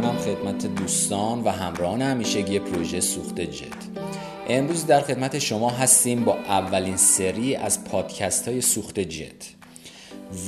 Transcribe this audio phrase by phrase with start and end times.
[0.00, 3.64] می‌کنم خدمت دوستان و همراهان همیشگی پروژه سوخت جت
[4.48, 9.48] امروز در خدمت شما هستیم با اولین سری از پادکست های سوخت جت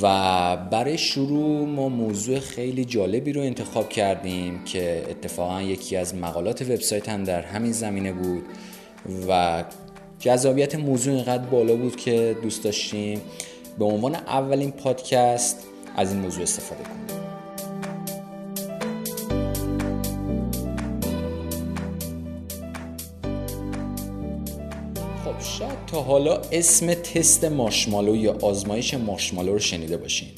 [0.02, 6.62] و برای شروع ما موضوع خیلی جالبی رو انتخاب کردیم که اتفاقا یکی از مقالات
[6.62, 8.42] وبسایت هم در همین زمینه بود
[9.28, 9.64] و
[10.18, 13.20] جذابیت موضوع اینقدر بالا بود که دوست داشتیم
[13.78, 17.19] به عنوان اولین پادکست از این موضوع استفاده کنیم.
[25.90, 30.28] تا حالا اسم تست ماشمالو یا آزمایش ماشمالو رو شنیده باشین.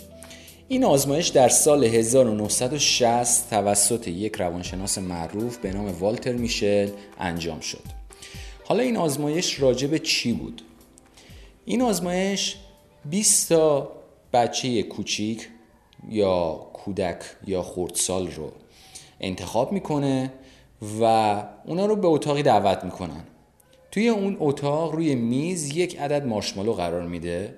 [0.68, 7.82] این آزمایش در سال 1960 توسط یک روانشناس معروف به نام والتر میشل انجام شد.
[8.64, 10.62] حالا این آزمایش راجع به چی بود؟
[11.64, 12.56] این آزمایش
[13.04, 13.92] 20 تا
[14.32, 15.48] بچه کوچیک
[16.08, 18.52] یا کودک یا خردسال رو
[19.20, 20.32] انتخاب می‌کنه
[21.00, 21.04] و
[21.66, 23.24] اونا رو به اتاقی دعوت می‌کنن.
[23.92, 27.54] توی اون اتاق روی میز یک عدد مارشمالو قرار میده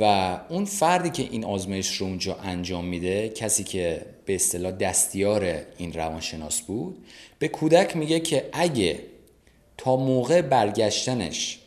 [0.00, 0.04] و
[0.48, 5.92] اون فردی که این آزمایش رو اونجا انجام میده کسی که به اصطلاح دستیار این
[5.92, 7.04] روانشناس بود
[7.38, 9.00] به کودک میگه که اگه
[9.76, 11.58] تا موقع برگشتنش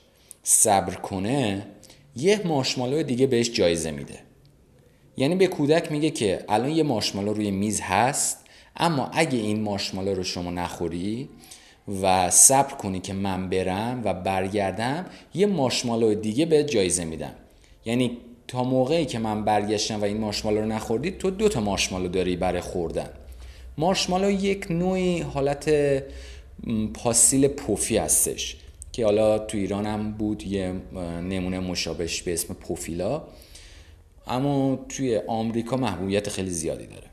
[0.43, 1.67] صبر کنه
[2.15, 4.19] یه مارشمالو دیگه بهش جایزه میده.
[5.17, 8.37] یعنی به کودک میگه که الان یه مارشمالو روی میز هست
[8.77, 11.29] اما اگه این مارشمالو رو شما نخوری
[12.01, 17.33] و صبر کنی که من برم و برگردم یه مارشمالو دیگه به جایزه میدم.
[17.85, 18.17] یعنی
[18.47, 22.35] تا موقعی که من برگشتم و این مارشمالو رو نخوردی تو دو تا مارشمالو داری
[22.35, 23.09] برای خوردن.
[23.77, 25.71] مارشمالو یک نوعی حالت
[26.93, 28.57] پاسیل پوفی هستش
[28.91, 30.73] که حالا تو ایران هم بود یه
[31.21, 33.23] نمونه مشابهش به اسم پوفیلا.
[34.27, 37.07] اما توی آمریکا محبوبیت خیلی زیادی داره.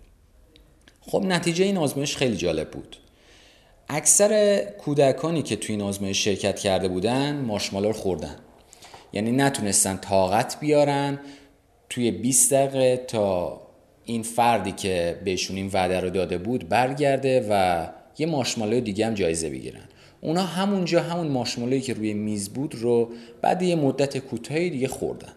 [1.00, 2.97] خب نتیجه این آزمایش خیلی جالب بود.
[3.89, 8.37] اکثر کودکانی که توی این آزمایش شرکت کرده بودن مارشمالو خوردن.
[9.12, 11.21] یعنی نتونستن طاقت بیارن.
[11.91, 13.61] توی 20 دقیقه تا
[14.05, 17.87] این فردی که بهشون این وعده رو داده بود برگرده و
[18.19, 19.89] یه مارشمالو دیگه هم جایزه بگیرن.
[20.21, 23.11] اونا همونجا همون مارشمالویی که روی میز بود رو
[23.43, 25.33] بعد یه مدت کوتاهی دیگه خوردن.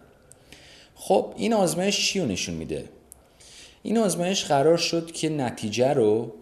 [0.94, 2.84] خب این آزمایش چی نشون میده؟
[3.82, 6.32] این آزمایش قرار شد که نتیجه رو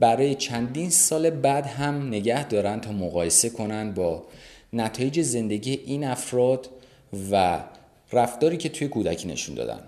[0.00, 4.24] برای چندین سال بعد هم نگه دارن تا مقایسه کنن با
[4.72, 6.68] نتایج زندگی این افراد
[7.30, 7.64] و
[8.12, 9.80] رفتاری که توی کودکی نشون دادن.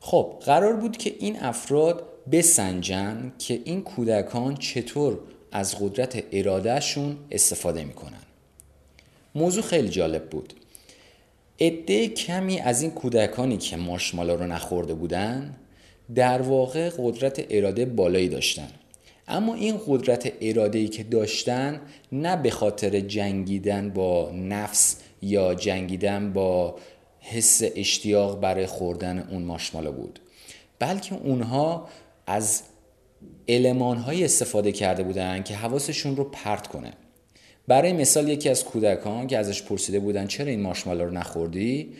[0.00, 2.02] خب قرار بود که این افراد
[2.32, 5.18] بسنجن که این کودکان چطور
[5.52, 8.22] از قدرت ارادهشون استفاده می‌کنن.
[9.34, 10.54] موضوع خیلی جالب بود.
[11.60, 15.56] عده کمی از این کودکانی که مارشمالا رو نخورده بودن
[16.14, 18.68] در واقع قدرت اراده بالایی داشتن.
[19.30, 21.80] اما این قدرت اراده‌ای که داشتن
[22.12, 26.76] نه به خاطر جنگیدن با نفس یا جنگیدن با
[27.20, 30.20] حس اشتیاق برای خوردن اون ماشمالا بود.
[30.78, 31.88] بلکه اونها
[32.26, 32.62] از
[34.06, 36.92] های استفاده کرده بودن که حواسشون رو پرت کنه.
[37.68, 41.92] برای مثال یکی از کودکان که ازش پرسیده بودن چرا این ماشمالا رو نخوردی؟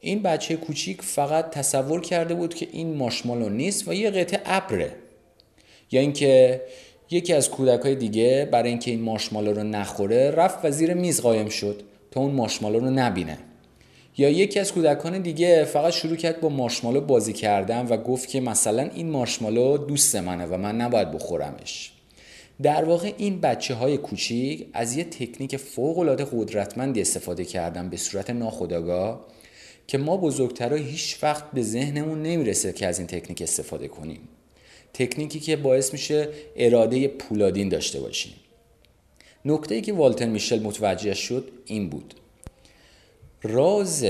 [0.00, 4.92] این بچه کوچیک فقط تصور کرده بود که این ماشمالو نیست و یه قطعه ابره.
[5.90, 6.62] یا اینکه
[7.10, 11.20] یکی از کودک های دیگه برای اینکه این ماشمالو رو نخوره رفت و زیر میز
[11.20, 13.38] قایم شد تا اون ماشمالو رو نبینه.
[14.18, 18.40] یا یکی از کودکان دیگه فقط شروع کرد با مارشمالو بازی کردن و گفت که
[18.40, 21.92] مثلا این مارشمالو دوست منه و من نباید بخورمش.
[22.62, 27.96] در واقع این بچه های کوچیک از یه تکنیک فوق العاده قدرتمندی استفاده کردن به
[27.96, 29.26] صورت ناخودآگاه
[29.86, 34.20] که ما بزرگترها هیچ وقت به ذهنمون نمی‌رسه که از این تکنیک استفاده کنیم.
[34.98, 38.32] تکنیکی که باعث میشه اراده پولادین داشته باشیم.
[39.44, 42.14] نکته ای که والتر میشل متوجه شد این بود.
[43.42, 44.06] راز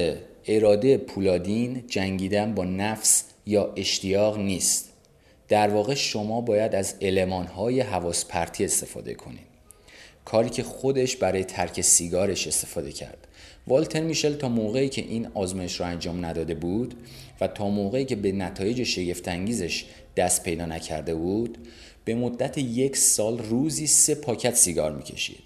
[0.47, 4.89] اراده پولادین جنگیدن با نفس یا اشتیاق نیست.
[5.49, 9.49] در واقع شما باید از المانهای حواس پرتی استفاده کنید
[10.25, 13.28] کاری که خودش برای ترک سیگارش استفاده کرد.
[13.69, 16.95] والتر میشل تا موقعی که این آزمایش رو انجام نداده بود
[17.41, 19.85] و تا موقعی که به نتایج شگفتانگیزش
[20.17, 21.59] دست پیدا نکرده بود
[22.05, 25.43] به مدت یک سال روزی سه پاکت سیگار می‌کشید.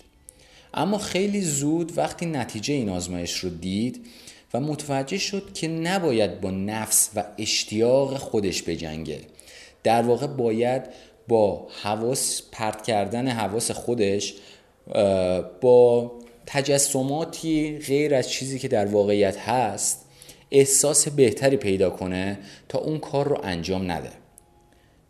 [0.74, 4.06] اما خیلی زود وقتی نتیجه این آزمایش رو دید
[4.54, 9.20] و متوجه شد که نباید با نفس و اشتیاق خودش بجنگه.
[9.82, 10.82] در واقع باید
[11.28, 14.34] با حواس پرت کردن حواس خودش
[15.60, 16.12] با
[16.52, 20.04] تجسماتی غیر از چیزی که در واقعیت هست
[20.50, 22.38] احساس بهتری پیدا کنه
[22.68, 24.10] تا اون کار رو انجام نده.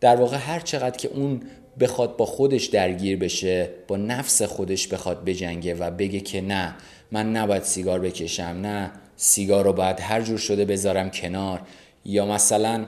[0.00, 1.42] در واقع هر چقدر که اون
[1.80, 6.74] بخواد با خودش درگیر بشه با نفس خودش بخواد بجنگه و بگه که نه
[7.12, 11.60] من نباید سیگار بکشم نه سیگار رو باید هر جور شده بذارم کنار.
[12.04, 12.86] یا مثلا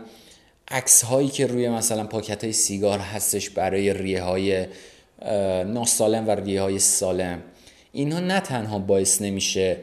[0.68, 4.66] عکس هایی که روی مثلا پاکت های سیگار هستش برای ریه های
[5.66, 7.42] ناسالم و ریه های سالم.
[7.94, 9.76] اینها نه تنها باعث نمیشه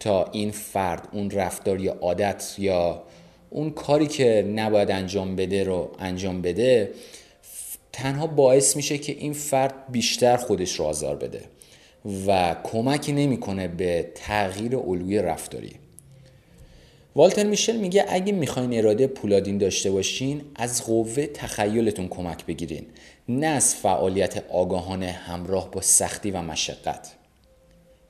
[0.00, 3.02] تا این فرد اون رفتار یا عادت یا
[3.50, 6.90] اون کاری که نباید انجام بده رو انجام بده
[7.92, 11.40] تنها باعث میشه که این فرد بیشتر خودش رو آزار بده
[12.26, 15.72] و کمکی نمی‌کنه به تغییر الگوی رفتاری.
[17.16, 22.86] والتر میشل میگه اگه می‌خواین اراده پولادین داشته باشین از قوه تخیلتون کمک بگیرین
[23.28, 27.17] نه از فعالیت آگاهانه همراه با سختی و مشقت.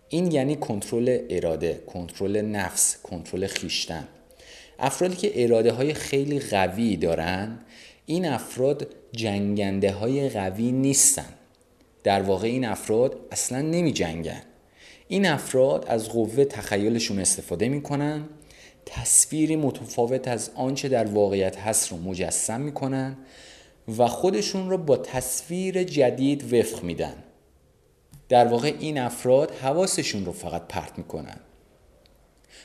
[0.09, 4.09] این یعنی کنترل اراده کنترل نفس کنترل خیشتن.
[4.79, 7.59] افرادی که اراده های خیلی قوی دارن
[8.07, 11.29] این افراد جنگنده های قوی نیستن.
[12.05, 14.43] در واقع این افراد اصلا نمی جنگن
[15.09, 18.29] این افراد از قوه تخیلشون استفاده می‌کنن
[18.87, 23.17] تصویری متفاوت از آنچه در واقعیت هست رو مجسم می‌کنن
[23.99, 27.15] و خودشون رو با تصویر جدید وفق میدن.
[28.29, 31.37] در واقع این افراد حواسشون رو فقط پرت می‌کنن.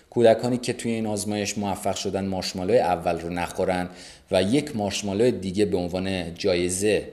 [0.10, 3.90] کودکانی که توی این آزمایش موفق شدن مارشمالوی اول رو نخورن
[4.32, 7.10] و یک مارشمالوی دیگه به عنوان جایزه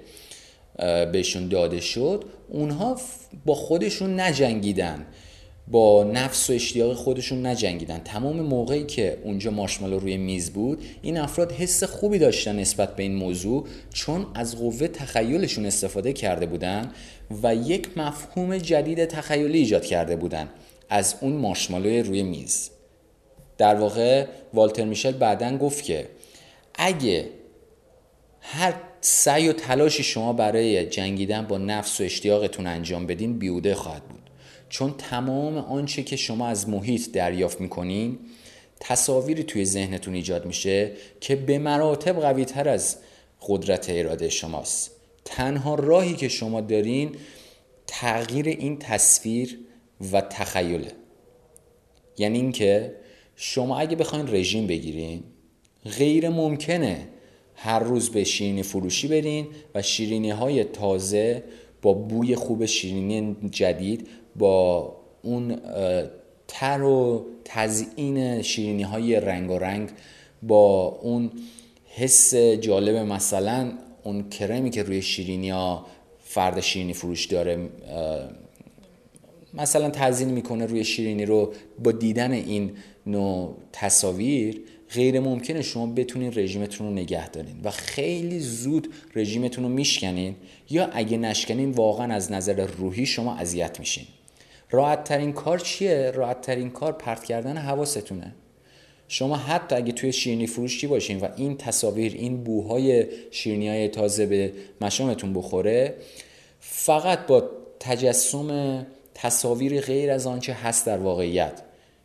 [1.12, 2.96] بهشون داده شد اونها
[3.46, 5.06] با خودشون نجنگیدن.
[5.68, 7.98] با نفس و اشتیاق خودشون نجنگیدن.
[7.98, 13.02] تمام موقعی که اونجا مارشمالو روی میز بود این افراد حس خوبی داشتن نسبت به
[13.02, 16.92] این موضوع چون از قوه تخیلشون استفاده کرده بودن
[17.42, 20.48] و یک مفهوم جدید تخیلی ایجاد کرده بودن
[20.88, 22.70] از اون مارشمالوی روی میز.
[23.58, 26.08] در واقع والتر میشل بعدا گفت که
[26.74, 27.28] اگه
[28.40, 34.02] هر سعی و تلاشی شما برای جنگیدن با نفس و اشتیاقتون انجام بدین بیوده خواهد
[34.02, 34.30] بود.
[34.68, 38.18] چون تمام آنچه که شما از محیط دریافت می‌کنین
[38.80, 42.96] تصاویری توی ذهنتون ایجاد میشه که به مراتب قوی تر از
[43.48, 44.99] قدرت اراده شماست.
[45.30, 47.10] تنها راهی که شما دارین
[47.86, 49.58] تغییر این تصویر
[50.12, 50.92] و تخیله.
[52.18, 52.94] یعنی اینکه
[53.36, 55.22] شما اگه بخواین رژیم بگیرین
[55.98, 57.08] غیر ممکنه
[57.54, 61.44] هر روز به شیرینی فروشی برین و شیرینی های تازه
[61.82, 65.56] با بوی خوب شیرینی جدید با اون
[66.48, 69.88] تر و تزیین شیرینی های رنگ و رنگ
[70.42, 71.30] با اون
[71.84, 73.72] حس جالب مثلا
[74.04, 75.86] اون کرمی که روی شیرینی ها
[76.18, 77.68] فرد شیرینی فروش داره
[79.54, 82.72] مثلا تزیین می‌کنه روی شیرینی رو با دیدن این
[83.06, 84.60] نوع تصاویر
[84.94, 90.36] غیر ممکنه شما بتونین رژیمتون رو نگه دارین و خیلی زود رژیمتون رو میشکنین
[90.70, 94.06] یا اگه نشکنین واقعا از نظر روحی شما اذیت میشین
[94.70, 98.34] راحت ترین کار چیه؟ راحت ترین کار پرت کردن حواستونه
[99.12, 104.26] شما حتی اگه توی شیرینی فروشی باشین و این تصاویر این بوهای شیرینی های تازه
[104.26, 105.94] به مشامتون بخوره
[106.60, 107.50] فقط با
[107.80, 111.62] تجسم تصاویر غیر از آنچه هست در واقعیت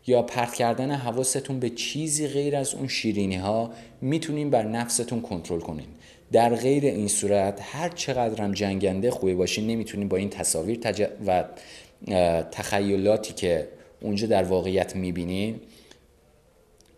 [0.07, 3.71] یا پرت کردن حواستون به چیزی غیر از اون شیرینی ها
[4.01, 5.87] می‌تونین بر نفستون کنترل کنین.
[6.31, 11.07] در غیر این صورت هر چقدرم جنگنده خوبی باشین نمی‌تونین با این تصاویر تج...
[11.27, 11.43] و
[12.51, 13.67] تخیلاتی که
[14.01, 15.59] اونجا در واقعیت می‌بینین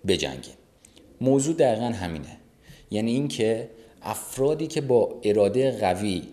[0.08, 0.54] بجنگین
[1.22, 2.38] موضوع دقیقا همینه.
[2.92, 3.70] یعنی اینکه
[4.02, 6.24] افرادی که با اراده قوی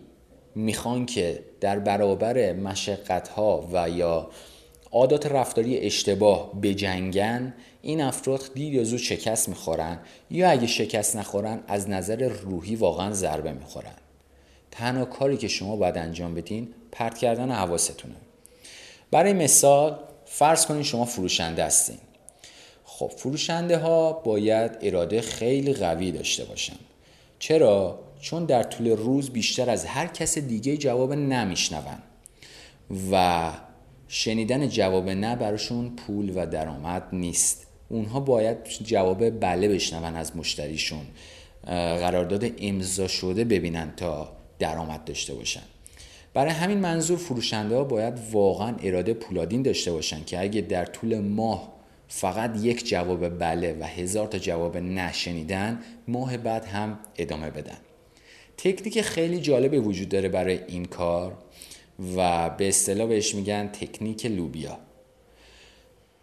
[0.54, 4.30] می‌خوان که در برابر مشقت ها و یا
[4.92, 9.98] عادات رفتاری اشتباه بجنگن این افراد دیر یا زود شکست می‌خورن
[10.30, 13.94] یا اگه شکست نخورن از نظر روحی واقعا ضربه می‌خورن.
[14.70, 18.14] تنها کاری که شما باید انجام بدین پرت کردن حواستونه.
[19.10, 21.98] برای مثال فرض کنید شما فروشنده هستین.
[22.98, 26.76] خب فروشنده ها باید اراده خیلی قوی داشته باشن.
[27.38, 31.98] چرا؟ چون در طول روز بیشتر از هر کس دیگه جواب نمیشنون
[33.12, 33.52] و
[34.08, 37.66] شنیدن جواب نه براشون پول و درآمد نیست.
[37.88, 41.06] اونها باید جواب بله بشنون از مشتریشون
[41.66, 45.62] قرارداد امضا شده ببینن تا درآمد داشته باشن.
[46.34, 51.18] برای همین منظور فروشنده ها باید واقعا اراده پولادین داشته باشن که اگه در طول
[51.18, 51.73] ماه
[52.16, 57.76] فقط یک جواب بله و هزار تا جواب نشنیدن ماه بعد هم ادامه بدن.
[58.56, 61.36] تکنیک خیلی جالبی وجود داره برای این کار
[62.16, 64.78] و به اصطلاح بهش میگن تکنیک لوبیا.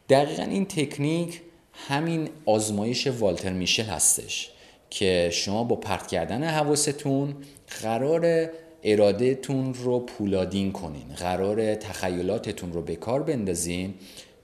[0.10, 1.42] دقیقا این تکنیک
[1.74, 4.52] همین آزمایش والتر میشل هستش
[4.90, 7.36] که شما با پرت کردن حواستون
[7.82, 8.50] قرار
[8.84, 13.94] ارادهتون رو پولادین کنین قرار تخیلاتتون رو به کار بندازین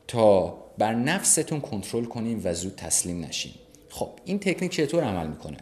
[0.08, 3.53] تا بر نفستون کنترل کنین و زود تسلیم نشین.
[3.89, 5.57] خب این تکنیک چطور عمل می‌کنه؟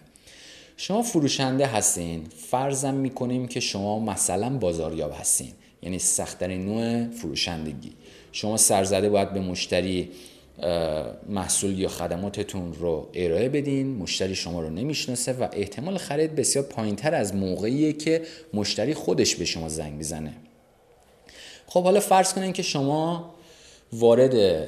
[0.77, 7.91] شما فروشنده هستین فرضم می‌کنیم که شما مثلا بازاریاب هستین یعنی سختترین نوع فروشندگی.
[8.31, 10.12] شما سرزده باید به مشتری
[11.29, 17.15] محصول یا خدماتتون رو ارائه بدین مشتری شما رو نمی‌شناسه و احتمال خرید بسیار پایینتر
[17.15, 18.22] از موقعیه که
[18.53, 20.34] مشتری خودش به شما زنگ می‌زنه.
[21.67, 23.36] خب حالا فرض کنین که شما
[23.93, 24.67] وارد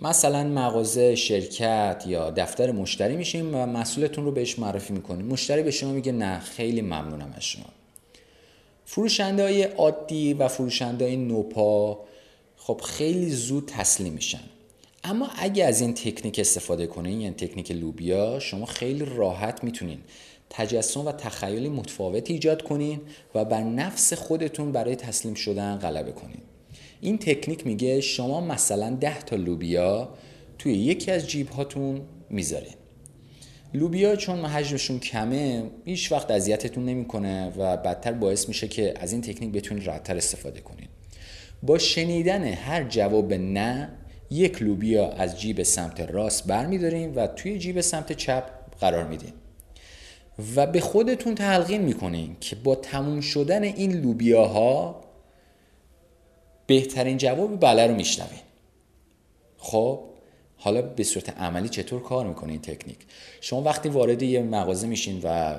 [0.00, 5.70] مثلا مغازه شرکت یا دفتر مشتری میشین و محصولتون رو بهش معرفی می‌کنین مشتری به
[5.70, 7.66] شما میگه نه خیلی ممنونم از شما.
[8.84, 12.04] فروشنده های عادی و فروشنده های نوپا
[12.56, 14.40] خب خیلی زود تسلیم میشن.
[15.04, 19.98] اما اگه از این تکنیک استفاده کنین یعنی تکنیک لوبیا شما خیلی راحت می‌تونین
[20.50, 23.00] تجسم و تخیلی متفاوت ایجاد کنین
[23.34, 26.42] و بر نفس خودتون برای تسلیم شدن غلبه کنین.
[27.04, 30.08] این تکنیک میگه شما مثلا ده تا لوبیا
[30.58, 32.74] توی یکی از جیب هاتون می‌ذارین.
[33.74, 39.20] لوبیا چون حجمشون کمه هیچ وقت اذیتتون نمی‌کنه و بدتر باعث میشه که از این
[39.20, 40.88] تکنیک بتونید راحتتر استفاده کنین.
[41.62, 43.88] با شنیدن هر جواب نه
[44.30, 48.44] یک لوبیا از جیب سمت راست برمیداریم و توی جیب سمت چپ
[48.80, 49.32] قرار میدیم
[50.56, 55.03] و به خودتون تلقین می‌کنین که با تموم شدن این لوبیاها
[56.66, 58.40] بهترین جواب بله رو میشنوین.
[59.58, 60.00] خب
[60.56, 62.98] حالا به صورت عملی چطور کار می‌کنه این تکنیک؟
[63.40, 65.54] شما وقتی وارد یه مغازه میشین و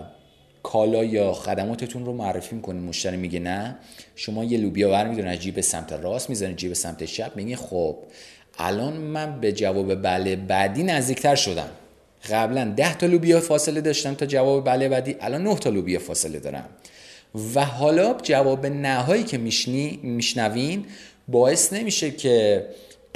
[0.63, 3.75] کالا یا خدماتتون رو معرفی می‌کنین مشتری میگه نه
[4.15, 7.97] شما یه لوبیا برمیدارین از جیب سمت راست می‌زنین جیب سمت چپ میگه خب
[8.57, 11.69] الان من به جواب بله بعدی نزدیکتر شدم.
[12.29, 16.39] قبلا ده تا لوبیا فاصله داشتم تا جواب بله بعدی الان نه تا لوبیا فاصله
[16.39, 16.69] دارم.
[17.55, 20.85] و حالا جواب نهایی که میشنی میشنوین
[21.27, 22.65] باعث نمیشه که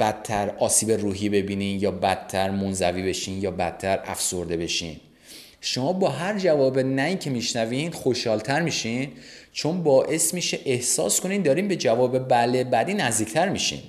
[0.00, 4.96] بدتر آسیب روحی ببینین یا بدتر منزوی بشین یا بدتر افسرده بشین.
[5.60, 9.12] شما با هر جواب نهی که میشنوین خوشحالتر میشین
[9.52, 13.80] چون باعث میشه احساس کنین دارین به جواب بله بعدی نزدیکتر میشین.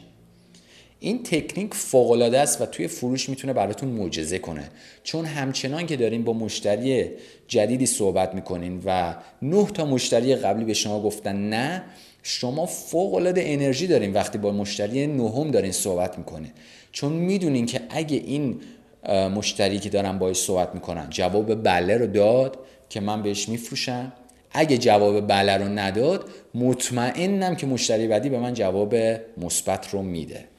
[1.03, 4.69] این تکنیک فوق است و توی فروش می‌تونه براتون معجزه کنه.
[5.03, 7.05] چون همچنان که دارین با مشتری
[7.47, 11.83] جدیدی صحبت می‌کنین و نه تا مشتری قبلی به شما گفتن نه
[12.23, 16.53] شما فوق العاده انرژی دارین وقتی با مشتری نهم دارین صحبت می‌کنه.
[16.91, 18.61] چون می‌دونین که اگه این
[19.35, 24.13] مشتری که دارن باش صحبت می‌کنن جواب بله رو داد که من بهش میفروشم.
[24.51, 28.95] اگه جواب بله رو نداد مطمئنم که مشتری بعدی به من جواب
[29.37, 30.50] مثبت رو میده.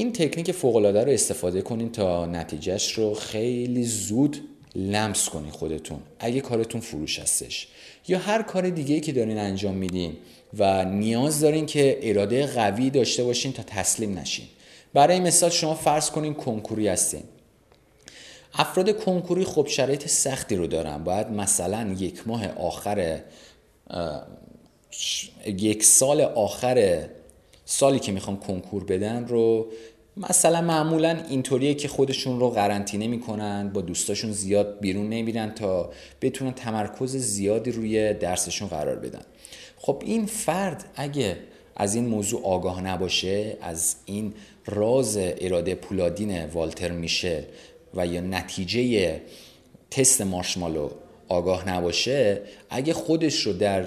[0.00, 4.36] این تکنیک فوق العاده رو استفاده کنین تا نتیجهش رو خیلی زود
[4.74, 7.68] لمس کنین خودتون اگه کارتون فروش هستش.
[8.08, 10.16] یا هر کار دیگه که دارین انجام میدین
[10.58, 14.46] و نیاز دارین که اراده قوی داشته باشین تا تسلیم نشین.
[14.94, 17.22] برای مثال شما فرض کنین کنکوری هستین.
[18.54, 21.04] افراد کنکوری خب شرایط سختی رو دارن.
[21.04, 23.20] باید مثلا یک ماه آخر
[25.46, 27.08] یک سال آخر
[27.64, 29.66] سالی که می‌خوام کنکور بدن رو
[30.16, 35.90] مثلا معمولا اینطوریه که خودشون رو قرنطینه می‌کنن با دوستاشون زیاد بیرون نمیرن تا
[36.20, 39.22] بتونن تمرکز زیادی روی درسشون قرار بدن.
[39.76, 41.36] خب این فرد اگه
[41.76, 44.34] از این موضوع آگاه نباشه از این
[44.66, 47.42] راز اراده پولادین والتر میشل
[47.94, 49.20] و یا نتیجه
[49.90, 50.90] تست مارشمالو
[51.28, 53.86] آگاه نباشه اگه خودش رو در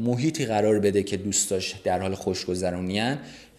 [0.00, 3.18] محیطی قرار بده که دوستاش در حال خوشگذرونیان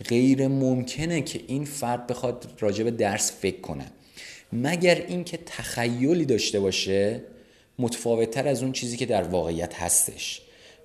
[0.09, 3.85] غیر ممکنه که این فرد بخواد راجع به درس فکر کنه.
[4.53, 7.21] مگر اینکه تخیلی داشته باشه
[7.79, 10.41] متفاوتتر از اون چیزی که در واقعیت هستش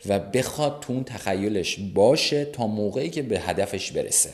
[0.07, 4.31] و بخواد تو اون تخیلش باشه تا موقعی که به هدفش برسه.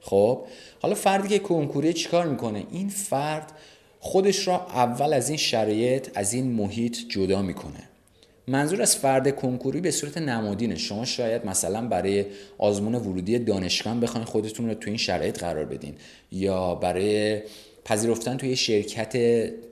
[0.00, 0.46] خب؟
[0.80, 3.52] حالا فردی که کنکوری چیکار می‌کنه؟ این فرد
[4.00, 7.88] خودش را اول از این شرایط از این محیط جدا می‌کنه.
[8.48, 10.76] منظور از فرد کنکوری به صورت نمادینه.
[10.76, 12.24] شما شاید مثلا برای
[12.58, 15.94] آزمون ورودی دانشگاه بخواین خودتون رو تو این شرایط قرار بدین
[16.32, 17.42] یا برای
[17.84, 19.16] پذیرفتن توی شرکت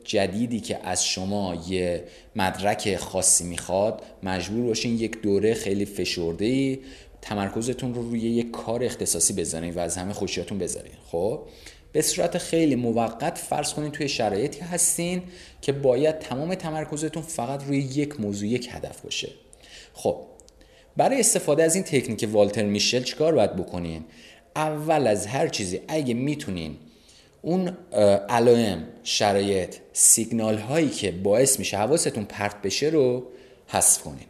[0.05, 2.05] جدیدی که از شما یه
[2.37, 6.79] مدرک خاصی می‌خواد مجبور باشین یک دوره خیلی فشرده
[7.23, 10.93] تمرکزتون رو روی یک کار اختصاصی بزنین و از همه خوشیاتون بذارین.
[11.11, 11.41] خب؟
[11.92, 15.22] به صورت خیلی موقت فرض کنید توی شرایطی هستین
[15.61, 19.28] که باید تمام تمرکزتون فقط روی یک موضوع یک هدف باشه.
[19.94, 20.16] خب
[20.96, 24.04] برای استفاده از این تکنیک والتر میشل چیکار باید بکنین؟
[24.56, 26.76] اول از هر چیزی اگه می‌تونین
[27.42, 27.76] اون
[28.28, 33.26] علائم شرایط سیگنال هایی که باعث میشه حواستون پرت بشه رو
[33.66, 34.26] حذف کنین.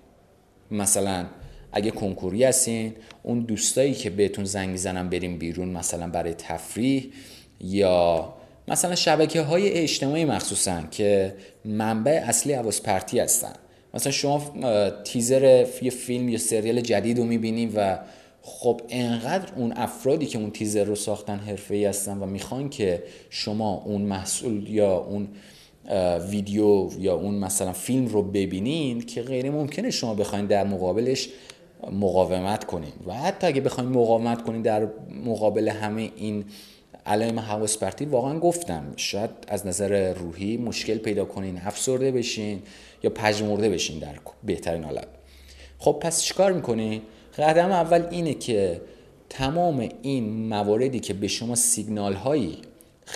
[0.70, 1.26] مثلا
[1.72, 7.12] اگه کنکوری هستین اون دوستایی که بهتون زنگ می‌زنن بریم بیرون مثلا برای تفریح
[7.62, 8.34] یا
[8.68, 13.52] مثلا شبکه های اجتماعی مخصوصا که منبع اصلی حواس پرتی هستن.
[13.94, 14.42] مثلا شما
[15.04, 17.98] تیزر یه فیلم یا سریال جدید رو می‌بینین و
[18.42, 23.82] خب انقدر اون افرادی که اون تیزر رو ساختن حرفه هستن و می‌خوان که شما
[23.86, 25.28] اون محصول یا اون
[26.30, 31.28] ویدیو یا اون مثلا فیلم رو ببینین که غیر ممکنه شما بخواین در مقابلش
[31.92, 32.92] مقاومت کنین.
[33.06, 34.88] و حتی اگه بخواین مقاومت کنین در
[35.24, 36.44] مقابل همه این
[37.06, 42.62] علائم حواس پرتی واقعا گفتم شاید از نظر روحی مشکل پیدا کنین افسرده بشین
[43.02, 45.08] یا پژمرده بشین در بهترین حالت.
[45.78, 47.02] خب پس چیکار می‌کنین
[47.38, 48.80] قدم اول اینه که
[49.30, 52.58] تمام این مواردی که به شما سیگنال هایی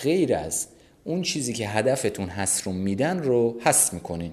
[0.03, 0.67] غیر از
[1.03, 4.31] اون چیزی که هدفتون هست رو میدن رو حس می‌کنین.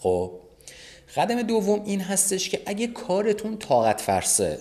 [0.00, 0.32] خب
[1.16, 4.58] قدم دوم این هستش که اگه کارتون طاقت فرسه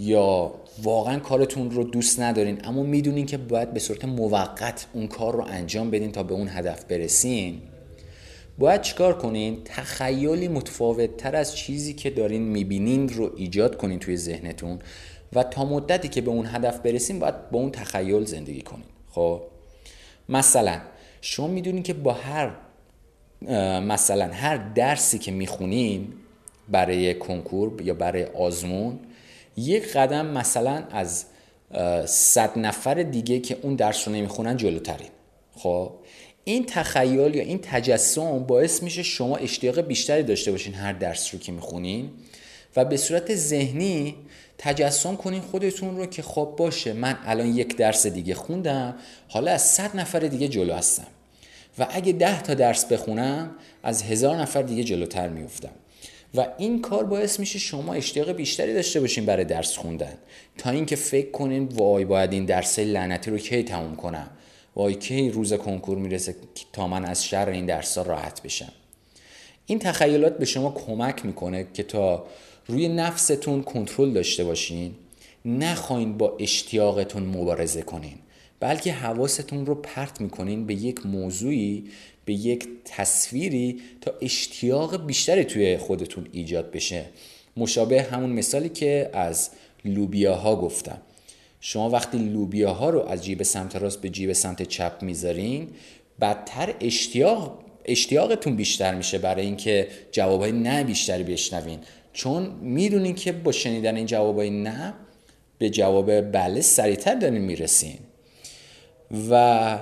[0.00, 0.52] یا
[0.82, 5.44] واقعا کارتون رو دوست ندارین اما می‌دونین که باید به صورت موقت اون کار رو
[5.44, 7.62] انجام بدین تا به اون هدف برسین
[8.58, 14.16] باید چیکار کنین؟ تخیلی متفاوت تر از چیزی که دارین می‌بینین رو ایجاد کنین توی
[14.16, 14.78] ذهنتون
[15.32, 18.84] و تا مدتی که به اون هدف برسین باید با اون تخیل زندگی کنین.
[19.10, 19.42] خب؟
[20.28, 20.80] مثلا
[21.20, 22.50] شما می‌دونین که با هر
[23.80, 26.12] مثلا هر درسی که می‌خونین
[26.68, 28.98] برای کنکور یا برای آزمون
[29.58, 31.24] یک قدم مثلا از
[32.06, 35.08] صد نفر دیگه که اون درس رو نمی‌خونن جلوترین.
[35.56, 35.92] خب؟
[36.44, 41.40] این تخیل یا این تجسم باعث میشه شما اشتیاق بیشتری داشته باشین هر درس رو
[41.40, 42.10] که می‌خونین
[42.76, 44.16] و به صورت ذهنی
[44.58, 48.94] تجسم کنین خودتون رو که خب باشه من الان یک درس دیگه خوندم
[49.28, 51.06] حالا از صد نفر دیگه جلو هستم.
[51.78, 53.50] و اگه ده تا درس بخونم
[53.82, 55.70] از هزار نفر دیگه جلوتر میفتم
[56.34, 60.14] و این کار باعث میشه شما اشتیاق بیشتری داشته باشین برای درس خوندن.
[60.58, 64.30] تا اینکه فکر کنین وای باید این درس لعنتی رو کی تموم کنم
[64.76, 66.36] وای کی روز کنکور می‌رسه
[66.72, 68.72] تا من از شر این درس ها راحت بشم؟
[69.66, 72.26] این تخیلات به شما کمک می‌کنه که تا
[72.66, 74.94] روی نفستون کنترل داشته باشین
[75.44, 78.14] نخواین با اشتیاقتون مبارزه کنین
[78.60, 81.84] بلکه حواستون رو پرت می‌کنین به یک موضوعی
[82.28, 87.04] به یک تصویری تا اشتیاق بیشتری توی خودتون ایجاد بشه.
[87.56, 89.50] مشابه همون مثالی که از
[89.84, 90.98] لوبیاها گفتم.
[91.60, 95.68] شما وقتی لوبیاها رو از جیب سمت راست به جیب سمت چپ می‌ذارین
[96.20, 101.78] بدتر اشتیاق اشتیاقتون بیشتر میشه برای اینکه جوابهای نه بیشتری بشنوین.
[102.12, 104.94] چون می‌دونین که با شنیدن این جوابهای نه
[105.58, 107.98] به جواب بله سریعتر دارین می‌رسین.
[109.30, 109.78] و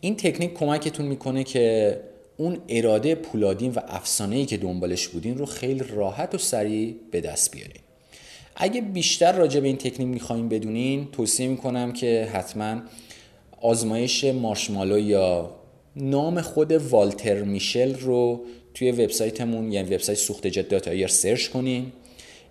[0.00, 2.00] این تکنیک کمکتون می‌کنه که
[2.36, 7.50] اون اراده پولادین و افسانه‌ای که دنبالش بودین رو خیلی راحت و سریع به دست
[7.50, 7.80] بیارین.
[8.56, 12.80] اگه بیشتر راجع به این تکنیک می‌خواین بدونین توصیه می‌کنم که حتما
[13.60, 15.50] آزمایش مارشمالو یا
[15.96, 21.92] نام خود والتر میشل رو توی وبسایتمون یعنی وبسایت سوخت جد داتا سرچ کنین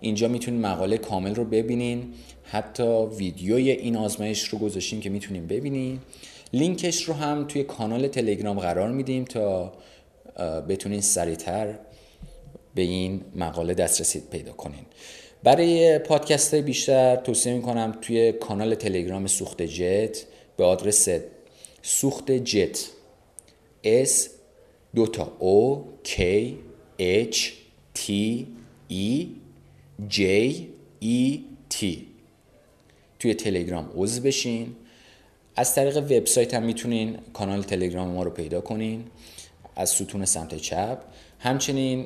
[0.00, 2.04] اینجا می‌تونین مقاله کامل رو ببینین.
[2.44, 5.98] حتی ویدیوی این آزمایش رو گذاشتیم که می‌تونیم ببینین.
[6.52, 9.72] لینکش رو هم توی کانال تلگرام قرار میدیم تا
[10.68, 11.74] بتونین سریعتر
[12.74, 14.86] به این مقاله دسترسی پیدا کنین.
[15.42, 20.24] برای پادکست بیشتر توصیه می‌کنم توی کانال تلگرام سوخت جت
[20.56, 21.08] به آدرس
[21.82, 22.88] سوخت جت.
[23.84, 24.28] S
[24.94, 26.22] دوتا O K
[27.00, 27.38] H
[27.98, 28.10] T
[28.90, 29.26] E
[30.10, 30.20] J
[31.02, 31.38] E
[31.74, 31.86] T.
[33.18, 34.76] توی تلگرام عضو بشین.
[35.58, 39.04] از طریق وبسایت هم می‌تونین کانال تلگرام ما رو پیدا کنین
[39.76, 40.98] از ستون سمت چپ.
[41.38, 42.04] همچنین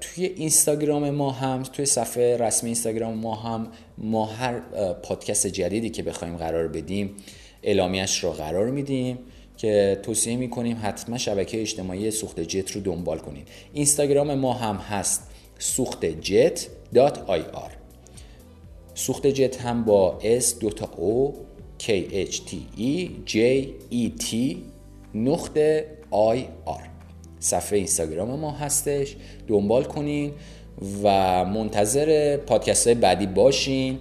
[0.00, 4.60] توی اینستاگرام ما هم توی صفحه رسمی اینستاگرام ما هم ما هر
[4.92, 7.14] پادکست جدیدی که بخوایم قرار بدیم
[7.62, 9.18] اعلامیش رو قرار میدیم
[9.56, 13.44] که توصیه می‌کنیم حتما شبکه اجتماعی سوخت جت رو دنبال کنین.
[13.72, 17.70] اینستاگرام ما هم هست سوخت جت دات آی آر.
[18.94, 21.34] سوخت جت هم با S دوتا O.
[21.78, 21.84] K
[22.28, 23.36] H T E J
[23.92, 24.56] E T
[25.14, 26.38] نقطه آر
[27.40, 29.16] صفحه اینستاگرام ما هستش.
[29.48, 30.32] دنبال کنین
[31.02, 33.98] و منتظر پادکست های بعدی باشین.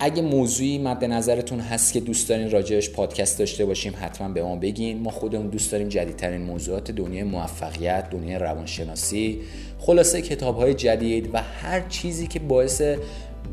[0.00, 4.56] اگه موضوعی مد نظرتون هست که دوست دارین راجعش پادکست داشته باشیم حتما به ما
[4.56, 4.98] بگین.
[4.98, 9.40] ما خودمون دوست داریم جدیدترین موضوعات دنیای موفقیت دنیای روانشناسی
[9.78, 12.82] خلاصه کتاب های جدید و هر چیزی که باعث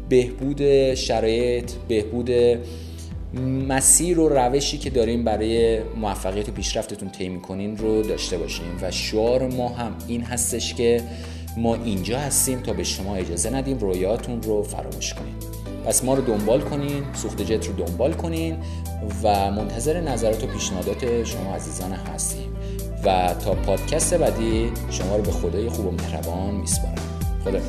[0.09, 2.29] بهبود شرایط بهبود
[3.41, 8.91] مسیر و روشی که داریم برای موفقیت و پیشرفتتون طی می‌کنین رو داشته باشیم و
[8.91, 11.03] شعار ما هم این هستش که
[11.57, 15.35] ما اینجا هستیم تا به شما اجازه ندیم رویاتون رو فراموش کنیم
[15.85, 18.57] پس ما رو دنبال کنین سوخت جت رو دنبال کنین
[19.23, 22.55] و منتظر نظرات و پیشنهادات شما عزیزان هستیم.
[23.05, 26.95] و تا پادکست بعدی شما رو به خدای خوب و مهربان میسپارم.
[27.43, 27.59] خدا